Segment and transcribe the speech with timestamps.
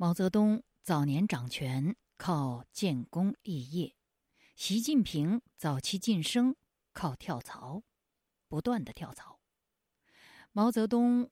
[0.00, 3.96] 毛泽东早年掌权靠建功立业，
[4.54, 6.54] 习近平早期晋升
[6.92, 7.82] 靠跳槽，
[8.46, 9.40] 不断的跳槽。
[10.52, 11.28] 毛泽东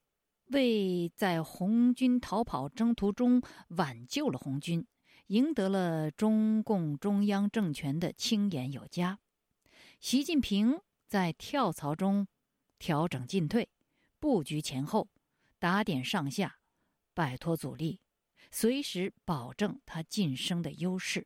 [0.47, 4.85] 为在红军逃跑征途中挽救了红军，
[5.27, 9.17] 赢得了中共中央政权的青眼有加。
[10.01, 12.27] 习近平在跳槽中
[12.77, 13.69] 调整进退，
[14.19, 15.07] 布局前后，
[15.57, 16.59] 打点上下，
[17.13, 18.01] 摆脱阻力。
[18.51, 21.25] 随时保证他晋升的优势。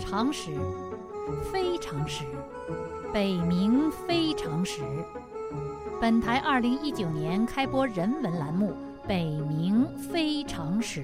[0.00, 0.50] 常识，
[1.52, 2.24] 非常识，
[3.12, 4.80] 北冥非常识。
[6.00, 8.72] 本台二零一九年开播人文栏目
[9.06, 11.00] 《北冥非常识》。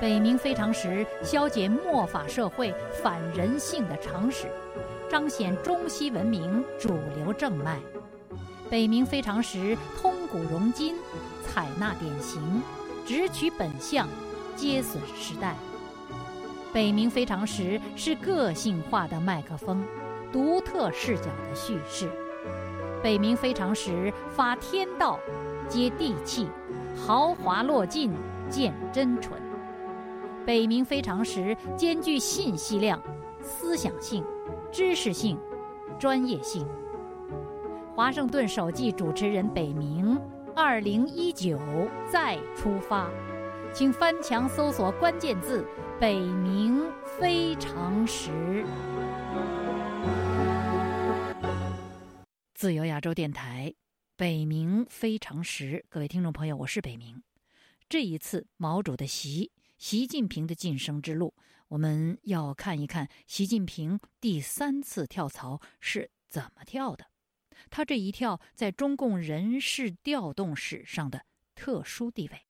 [0.00, 4.46] 北冥非常识，消解末法社会反人性的常识，
[5.08, 7.80] 彰显中西文明主流正脉。
[8.68, 10.96] 北冥非常时，通古融今，
[11.46, 12.60] 采纳典型，
[13.06, 14.08] 直取本相，
[14.56, 15.54] 皆损时代。
[16.72, 19.84] 北冥非常时是个性化的麦克风，
[20.32, 22.10] 独特视角的叙事。
[23.02, 25.20] 北冥非常时发天道，
[25.68, 26.48] 接地气，
[26.96, 28.12] 豪华落尽，
[28.50, 29.40] 见真纯。
[30.44, 33.00] 北冥非常时兼具信息量、
[33.40, 34.24] 思想性、
[34.72, 35.38] 知识性、
[36.00, 36.66] 专业性。
[37.96, 40.20] 华盛顿首季主持人北明，
[40.54, 41.58] 二零一九
[42.12, 43.10] 再出发，
[43.72, 45.66] 请翻墙搜索关键字
[45.98, 46.84] “北明
[47.18, 48.66] 非常时”。
[52.52, 53.72] 自由亚洲电台，
[54.14, 57.22] 北明非常时，各位听众朋友，我是北明。
[57.88, 61.34] 这一次毛主的习，习近平的晋升之路，
[61.68, 67.06] 我们要看一看习近平第三次跳槽是怎么跳的。
[67.70, 72.45] 他这一跳，在中共人事调动史上的特殊地位。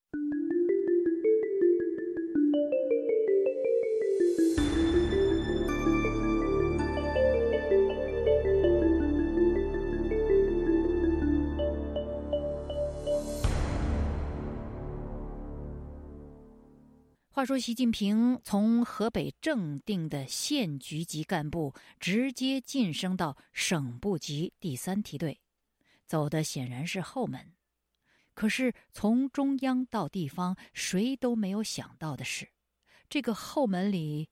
[17.36, 25.38] 话说，习近平从河北正定的县局级干部直接晋升到省部级第三梯队，
[26.06, 27.52] 走的显然是后门。
[28.32, 32.48] 可是，从中央到地方，谁都没有想到的是，
[33.10, 34.30] 这个后门里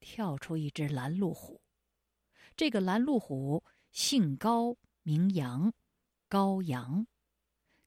[0.00, 1.60] 跳出一只拦路虎。
[2.56, 3.62] 这个拦路虎
[3.92, 5.74] 姓高名杨，
[6.26, 7.06] 高阳。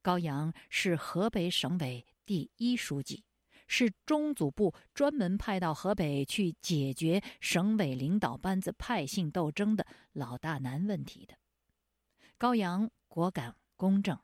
[0.03, 3.23] 高阳是河北省委第一书记。
[3.69, 11.35] 是中组部专门派到河北去解决省委领导班子派性斗争的老大难问题的。
[12.37, 14.17] 高阳果敢公正，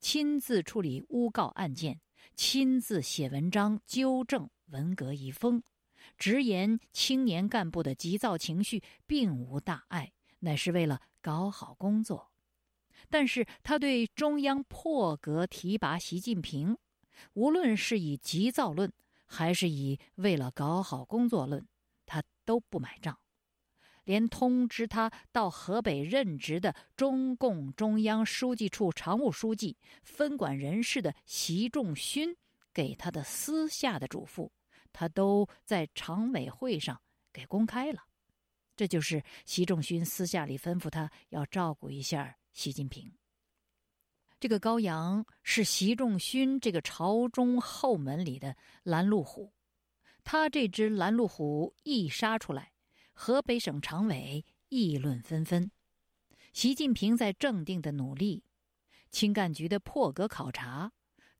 [0.00, 2.00] 亲自处理诬告案件，
[2.34, 5.62] 亲自写文章纠正文革遗风，
[6.18, 12.30] 直言青年干部的急躁情绪并无大碍，乃是为了搞好工作。
[13.08, 16.76] 但是他对中央破格提拔习近平。
[17.34, 18.92] 无论是以急躁论，
[19.26, 21.66] 还是以为了搞好工作论，
[22.06, 23.18] 他都不买账。
[24.04, 32.34] 连通知他到河北任职的中共中央书记处常务书记、分管人事的习仲勋
[32.72, 34.50] 给他的私下的嘱咐，
[34.92, 37.00] 他都在常委会上
[37.32, 38.02] 给公开了。
[38.74, 43.12] 这就是习仲勋私下里吩咐他要照顾一下习近平。
[44.40, 49.52] 这个高阳是习仲勋这个朝中后门里的拦路虎，
[50.24, 52.72] 他这只拦路虎一杀出来，
[53.12, 55.70] 河北省常委议论纷纷。
[56.54, 58.42] 习近平在正定的努力，
[59.10, 60.90] 青干局的破格考察，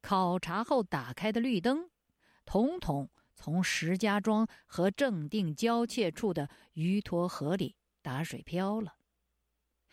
[0.02, 1.88] 考察后打开的绿灯，
[2.44, 8.96] 统统从石家庄和正定交界处的鱼沱河里打水漂了。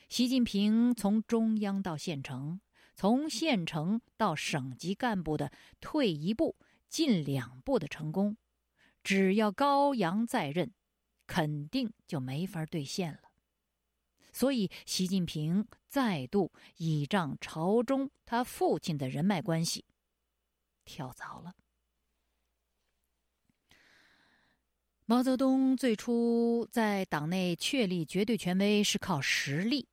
[0.09, 2.59] 习近平从中央到县城。
[2.99, 6.55] 从县城到省级干部的退一步
[6.89, 8.37] 进两步的成功，
[9.03, 10.73] 只要高阳在任，
[11.27, 13.19] 肯定就没法兑现了。
[14.33, 19.85] 所以，习近平再度倚仗朝中他父亲的人脉关系，
[20.83, 21.53] 跳槽了。
[25.05, 29.87] 毛泽东最初在党内确立绝对权威是靠实力，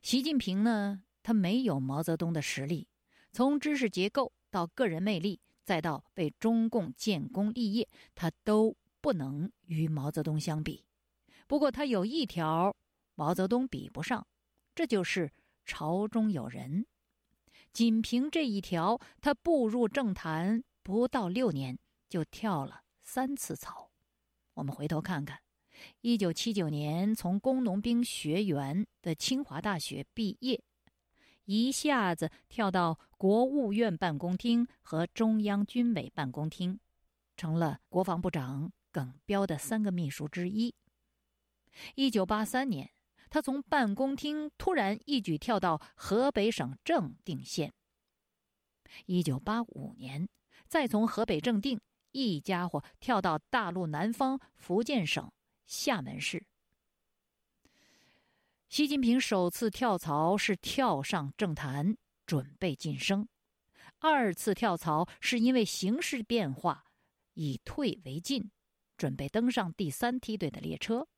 [0.00, 1.02] 习近平呢？
[1.22, 2.88] 他没有毛泽东的实力，
[3.32, 10.84] 从知识结构到个人魅力，再到为中共建功立业，他都不能与毛泽东相比。
[11.46, 12.74] 不过他有一条，
[13.14, 14.26] 毛泽东比不上，
[14.74, 15.32] 这就是
[15.64, 16.86] 朝中有人。
[17.72, 21.78] 仅凭这一条，他步入政坛不到六年
[22.08, 23.90] 就跳了三次槽。
[24.54, 25.38] 我们回头看看，
[26.00, 30.60] 一九七九年从工农兵学员的清华大学毕业，
[31.50, 36.78] 一下子跳到国务院办公厅和中央军委办公厅，
[37.36, 40.72] 成了国防部长耿彪的三个秘书之一。
[41.96, 42.92] 一九八三年。
[43.32, 47.72] 他从办公厅突然一举跳到河北省正定县。
[49.06, 50.28] 一九八五年，
[50.66, 51.80] 再从河北正定
[52.10, 55.30] 一家伙跳到大陆南方福建省
[55.64, 56.44] 厦门市。
[58.70, 63.26] 习近平首次跳槽是跳上政坛，准备晋升；
[63.98, 66.84] 二次跳槽是因为形势变化，
[67.34, 68.48] 以退为进，
[68.96, 71.08] 准备登上第三梯队的列车。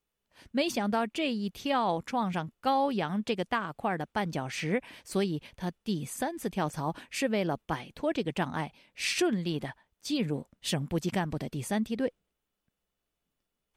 [0.50, 12.14] 没想到这一跳撞上高阳这个大块的绊脚石，所以他第三次跳槽是为了摆脱这个障碍，顺利的进入省部级干部的第三梯队。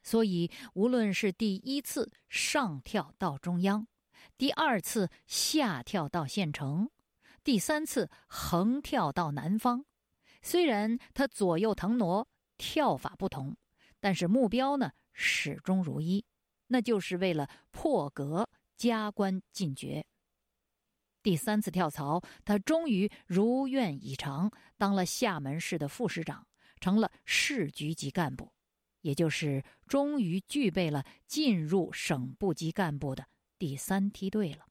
[0.06, 3.88] 所以，无论是第一次上跳到中央，
[4.38, 6.90] 第二次下跳到县城，
[7.44, 9.84] 第三次横跳到南方，
[10.44, 13.58] 虽然他左右腾挪，跳法不同，
[14.00, 16.24] 但是目标呢始终如一。
[16.68, 20.06] 那就是为了破格加官进爵。
[21.22, 26.48] 第三次跳槽，他终于如愿以偿，当了厦门市的副市长，
[26.80, 28.52] 成了市局级干部，
[29.06, 33.28] 也就是终于具备了进入省部级干部的
[33.60, 34.66] 第三梯队了。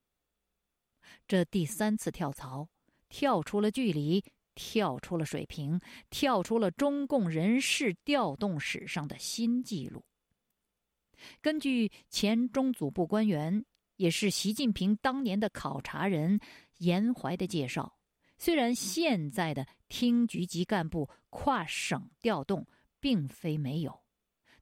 [1.29, 2.69] 这第三次跳槽，
[3.09, 4.25] 跳出了距离，
[4.57, 10.05] 跳出了水平，跳出了中共人事调动史上的新纪录。
[11.41, 13.65] 根据前中组部官员，
[13.95, 16.41] 也是习近平当年的考察人
[16.79, 17.97] 严怀的介绍，
[18.37, 22.67] 虽然现在的厅局级干部跨省调动
[22.99, 24.04] 并非没有，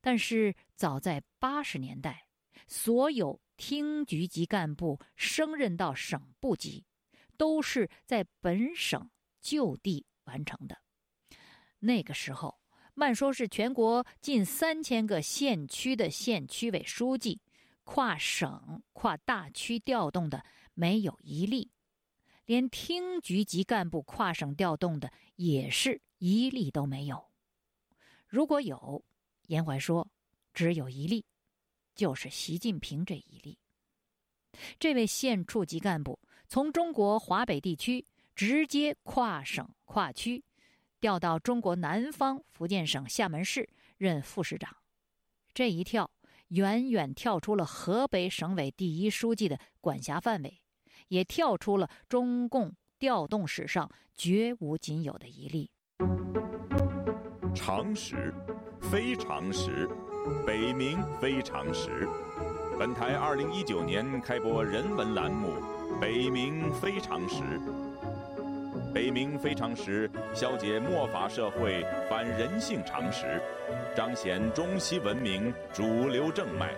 [0.03, 2.27] 但是早在八十年代，
[2.67, 6.85] 所有厅局级干部升任到省部级，
[7.39, 9.11] 都是在本省
[9.41, 10.77] 就地完成的。
[11.79, 12.59] 那个时候。
[12.95, 17.41] 慢说是全国近三千个县区的县区委书记，
[17.85, 20.45] 跨省跨大区调动的
[20.75, 21.71] 没有一例，
[22.45, 27.31] 连厅局级干部跨省调动的也是一例都没有。
[28.27, 29.03] 如果有，
[29.53, 30.09] 严怀说，
[30.55, 31.27] 只有一例，
[31.95, 33.59] 就是习近平这一例。
[34.79, 36.19] 这位县处级干部
[36.49, 40.43] 从中国华北地区直接跨省跨区。
[41.01, 43.69] 调到中国南方福建省厦门市
[43.99, 44.75] 任副市长，
[45.53, 46.09] 这一跳
[46.49, 50.63] 远远跳出了河北省委第一书记的管辖范围，
[51.09, 55.73] 也跳出了中共调动史上绝无仅有的一例。
[57.53, 58.33] 常识，
[58.93, 59.89] 非常时，
[60.47, 62.07] 北冥非常时。
[62.79, 65.49] 本台二零一九年开播人文栏目
[65.99, 67.37] 《北冥非常时》。
[68.93, 73.41] 北冥非常时，消解末法社会反人性常识，
[73.97, 76.75] 彰显中西文明主流正脉。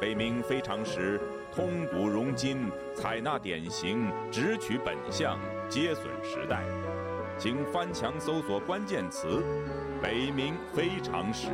[0.00, 1.20] 北冥非常时，
[1.54, 5.38] 通古融今，采纳典型，直取本相，
[5.68, 6.64] 接损时代。
[7.38, 9.42] 请翻墙搜索关键词
[10.04, 11.48] “北冥非常识”。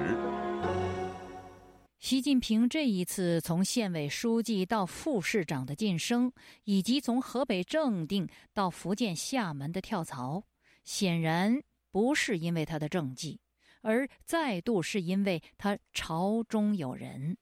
[2.00, 6.32] 习近平这一次从县委书记到副市长的晋升，
[6.64, 10.42] 以及从河北正定到福建厦门的跳槽，
[10.82, 13.40] 显然不是因为他的政绩，
[13.82, 17.38] 而再度是因为他朝中有人。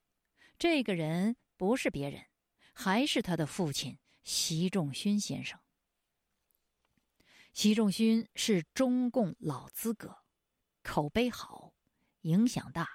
[0.58, 2.20] 这个人不是别人，
[2.74, 5.58] 还是他的父亲习仲勋先生。
[7.54, 10.14] 习仲勋是中共老资格，
[10.88, 11.74] 口碑好，
[12.22, 12.88] 影响大。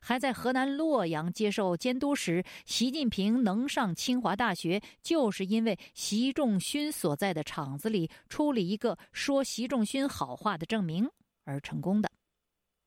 [0.00, 11.10] 还在河南洛阳接受监督时，习近平能上清华大学，就是因为习仲勋所在的厂子里出了一个说习仲勋好话的证明
[11.44, 12.08] 而成功的。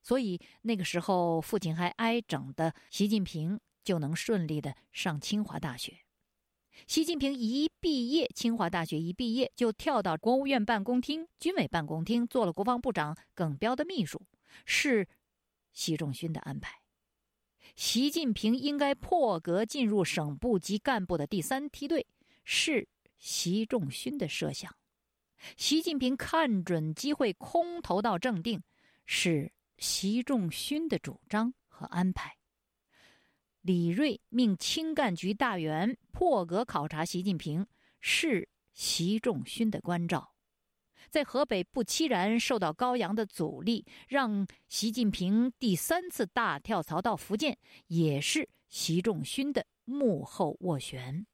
[0.01, 6.00] 所以那个时候，父亲还挨整的习近平就能顺利的上清华大学。
[6.88, 14.21] 习近平一毕业，清华大学一毕业就跳到国务院办公厅、军委办公厅做了国防部长耿彪的秘书，
[14.65, 15.07] 是
[15.74, 16.79] 习仲勋的安排。
[17.75, 22.07] 习近平应该破格进入省部级干部的第三梯队，
[22.43, 24.74] 是习仲勋的设想。
[25.57, 28.63] 习近平看准机会空投到正定，
[29.05, 32.38] 是习仲勋的主张和安排。
[33.62, 37.67] 李瑞命清干局大员破格考察习近平，
[38.00, 40.35] 是习仲勋的关照，
[41.15, 47.57] 在河北不期然受到高阳的阻力，让习近平第三次大跳槽到福建，
[47.88, 51.25] 也是习仲勋的幕后斡旋。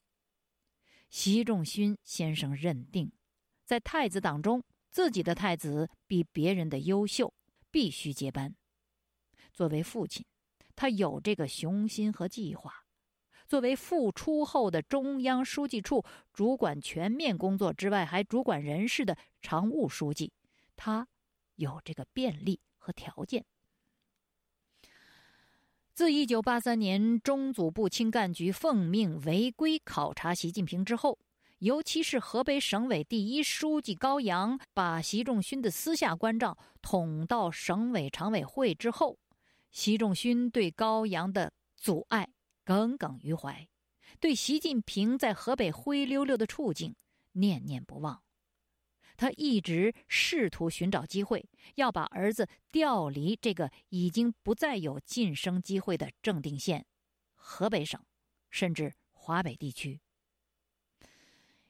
[1.10, 3.12] 习仲勋先生认定，
[3.66, 7.34] 在太子党中，自己的太子比别人的优秀，
[7.72, 8.56] 必须接班。
[9.52, 10.24] 作为父亲，
[10.76, 12.81] 他有这个雄心和计划。
[13.52, 20.32] 作为复出后的中央书记处主管全面工作之外，还主管人事的常务书记，
[20.78, 21.06] 他
[21.58, 23.44] 有这个便利和条件。
[25.94, 31.20] 自一九八三年中组部青干局奉命违规考察习近平之后，
[31.60, 39.18] 尤其是河北省委第一书记高阳把习仲勋的私下关照捅到省委常委会之后，
[39.72, 42.30] 习仲勋对高阳的阻碍
[42.72, 43.68] 耿耿于怀，
[44.22, 46.96] 对习近平在河北灰溜溜的处境
[47.34, 48.24] 念念不忘。
[49.18, 56.86] 他一直试图寻找机会，要把儿子调离这个已经不再有晋升机会的正定县、
[57.36, 58.02] 河北省，
[58.50, 60.00] 甚至华北地区。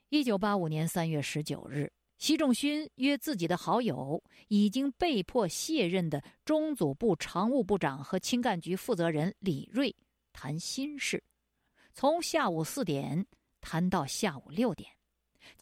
[0.09, 9.95] 一九八五年三月十九日，习仲勋约自己的好友、已经被迫卸任的中组部常务部长和青干局负责人李锐
[10.33, 11.23] 谈心事，
[11.93, 13.25] 从下午四点
[13.59, 14.91] 谈到下午六点，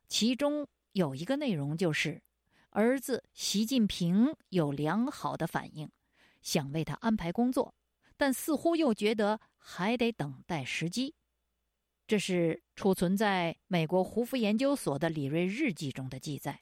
[0.07, 0.67] 其中。
[0.93, 2.19] 有一个内容就是，
[2.71, 5.89] 儿子习近平有良好的反应，
[6.41, 7.75] 想为他安排工作，
[8.17, 11.13] 但似乎又觉得还得等待时机。
[12.07, 16.59] 这是储存在美国胡佛研究所的李瑞日记中的记载。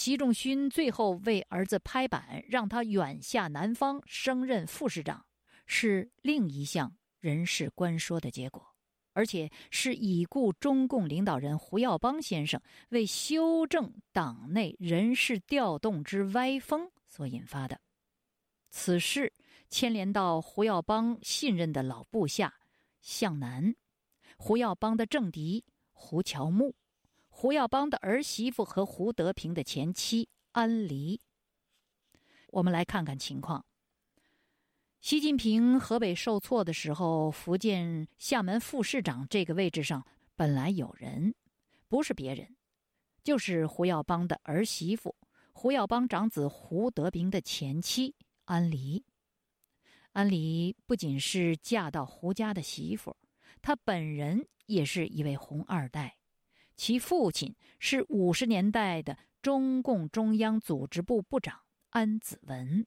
[0.00, 5.26] 习仲勋最后为儿子拍板，让他远下南方升任副市长，
[5.66, 8.66] 是另一项人事官说的结果，
[9.12, 17.78] 而且是已故中共领导人胡耀邦先生为修正党内人事调动之歪风所引发的。
[18.70, 19.34] 此事
[19.68, 22.54] 牵连到胡耀邦信任的老部下
[23.02, 23.74] 向南，
[24.38, 26.74] 胡耀邦的政敌胡乔木。
[27.40, 31.22] 胡耀邦的儿媳妇和胡德平的前妻安黎。
[32.48, 33.64] 我们来看看情况。
[35.00, 40.06] 习近平河北受挫的时候，福建厦门副市长这个位置上
[40.36, 41.34] 本来有人，
[41.88, 42.54] 不是别人，
[43.24, 45.16] 就是胡耀邦的儿媳妇、
[45.54, 49.02] 胡耀邦长子胡德平的前妻安黎。
[50.12, 53.16] 安黎不仅是嫁到胡家的媳妇，
[53.62, 56.18] 她本人也是一位红二代。
[56.80, 61.60] 其父亲是五十年代的中共中央组织部部长
[61.90, 62.86] 安子文。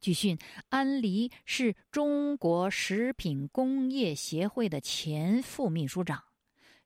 [0.00, 0.38] 据讯，
[0.70, 6.24] 安黎是中国食品工业协会的前副秘书长。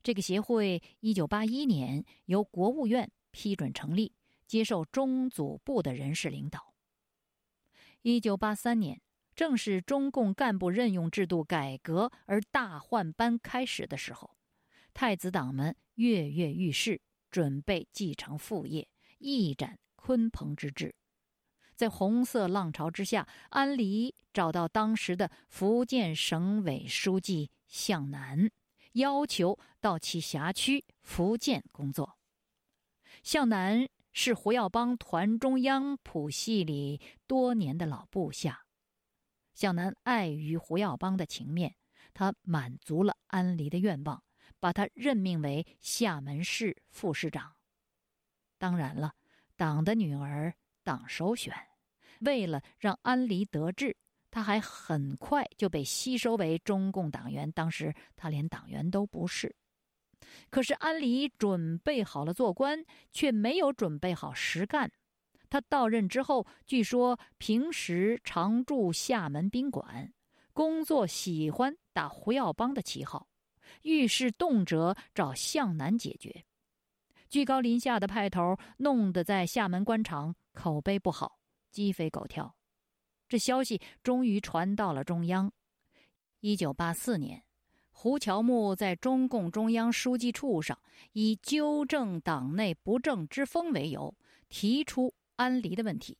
[0.03, 4.13] 这个协会一九八一年由国务院批准成立，
[4.45, 6.73] 接受中组部的人事领导。
[8.01, 9.01] 一九八三年，
[9.33, 14.35] 正是中共干部任用制度改革而大换班开始的时候。
[14.93, 18.87] 太子党们跃跃欲试，准备继承父业，
[19.19, 20.93] 一展鲲鹏之志。
[21.75, 28.51] 在红色浪潮之下，安黎找到当时的福建省委书记向南，
[28.93, 32.17] 要求到其辖区福建工作。
[33.23, 38.65] 向南是胡耀邦团中央谱系里多年的老部下，
[39.55, 41.75] 向南碍于胡耀邦的情面，
[42.13, 44.23] 他满足了安黎的愿望。
[44.61, 47.53] 把他任命为厦门市副市长。
[48.59, 49.15] 当然了，
[49.57, 50.53] 党的女儿，
[50.83, 51.53] 党首选。
[52.19, 53.97] 为了让安黎得志，
[54.29, 57.51] 他还很快就被吸收为中共党员。
[57.51, 59.55] 当时他连党员都不是。
[60.51, 64.91] 可是安黎准备好了做官，却没有准备好实干。
[65.49, 70.13] 他到任之后，据说平时常驻厦门宾馆，
[70.53, 73.27] 工作喜欢打胡耀邦的旗号。
[73.83, 76.45] 遇事动辄找向南解决，
[77.29, 82.55] 居高临下的派头弄得在厦门官场口碑不好，鸡飞狗跳。
[83.27, 85.51] 这消息终于传到了中央。
[86.41, 87.43] 一九八四年，
[87.91, 90.77] 胡乔木在中共中央书记处上
[91.13, 94.13] 以纠正党内不正之风为由，
[94.49, 96.17] 提出安黎的问题，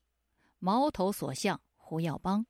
[0.60, 2.46] 矛头所向胡耀邦。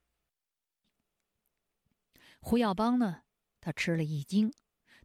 [2.39, 3.23] 胡耀邦呢，
[3.59, 4.53] 他吃了一惊。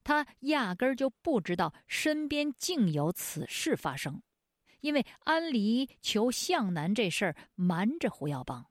[0.07, 4.23] 他压根儿就不知道身边竟有此事发生，
[4.79, 8.71] 因为安离求向南这事儿瞒着胡耀邦，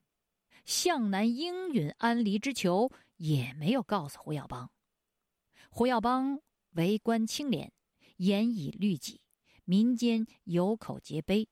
[0.64, 4.72] 向南应允安离之求也没有告诉胡耀邦。
[5.70, 6.40] 胡耀邦
[6.72, 7.74] 为官清廉，
[8.16, 9.20] 严以律己，
[9.66, 11.50] 民间有口皆碑，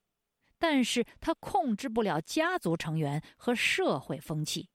[0.57, 4.69] 但是他控制不了家族成员和社会风气。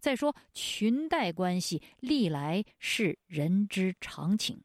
[0.00, 4.62] 再说，裙带关系历来是人之常情，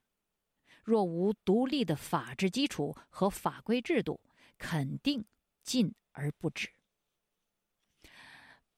[0.84, 4.20] 若无独立的法治基础和法规制度，
[4.58, 5.26] 肯定
[5.64, 6.70] 禁而不止。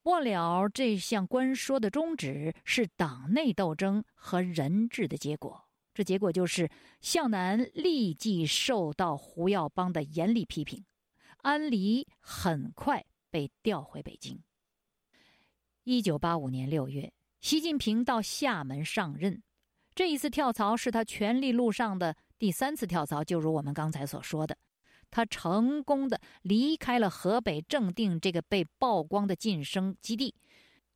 [0.02, 6.70] 末了，这项官说的宗旨是党内斗争和人治的结果，这结果就是
[7.00, 10.84] 向南立即受到胡耀邦的严厉批评，
[11.38, 14.44] 安黎很快被调回北京。
[15.86, 17.12] 一九八五年六月，
[17.42, 19.44] 习近平到厦门上任。
[19.94, 23.22] 这一次跳槽是他权力路上的第三次跳槽。
[23.22, 24.58] 就如我们刚才所说的，
[25.12, 30.34] 他成功的离开了河北正定这个被曝光的晋升基地，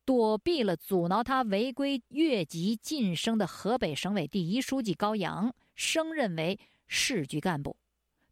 [0.06, 7.76] 躲避了阻挠他违规越级晋升的河北省委第一书记高阳，升任为市局干部。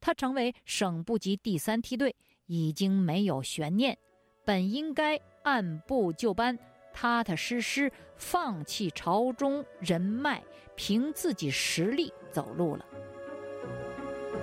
[0.01, 3.99] 他成为省部级第三梯队，已经没有悬念。
[4.47, 6.59] 本应该按部就班、
[6.93, 10.43] 踏踏实实放弃朝中人脉，
[10.75, 12.85] 凭自己实力走路了。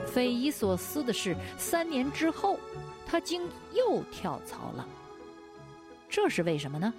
[0.06, 2.58] 匪夷所思的是，三年之后，
[3.06, 3.42] 他竟
[3.74, 4.88] 又跳槽了。
[6.08, 6.94] 这是为什么呢？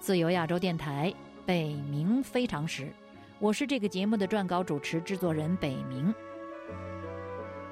[0.00, 1.12] 自由亚洲电台
[1.44, 2.90] 北冥非常时，
[3.38, 6.14] 我是这个节目的撰稿主持制作人北冥。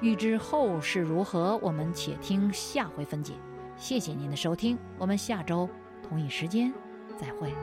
[0.01, 3.33] 欲知后事如何，我们且听下回分解。
[3.77, 5.69] 谢谢您的收听我们下周
[6.07, 6.73] 同一时间
[7.17, 7.53] 再会。